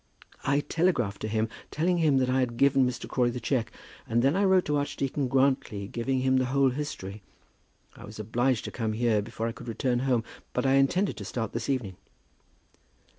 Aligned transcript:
"I 0.43 0.61
telegraphed 0.61 1.21
to 1.21 1.27
him, 1.27 1.47
telling 1.69 1.99
him 1.99 2.17
that 2.17 2.27
I 2.27 2.39
had 2.39 2.57
given 2.57 2.87
Mr. 2.89 3.07
Crawley 3.07 3.29
the 3.29 3.39
cheque, 3.39 3.71
and 4.07 4.23
then 4.23 4.35
I 4.35 4.43
wrote 4.45 4.65
to 4.65 4.77
Archdeacon 4.77 5.27
Grantly 5.27 5.87
giving 5.87 6.21
him 6.21 6.37
the 6.37 6.45
whole 6.45 6.71
history. 6.71 7.21
I 7.95 8.03
was 8.05 8.17
obliged 8.17 8.65
to 8.65 8.71
come 8.71 8.93
here 8.93 9.21
before 9.21 9.45
I 9.47 9.51
could 9.51 9.67
return 9.67 9.99
home, 9.99 10.23
but 10.53 10.65
I 10.65 10.73
intended 10.73 11.17
to 11.17 11.23
start 11.25 11.53
this 11.53 11.69
evening." 11.69 11.97